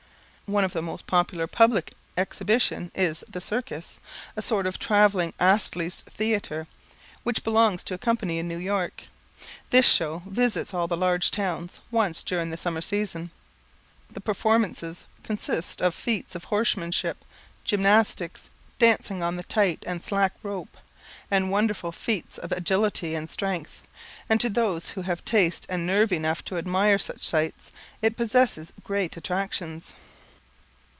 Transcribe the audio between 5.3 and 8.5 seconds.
Astley's theatre, which belongs to a company in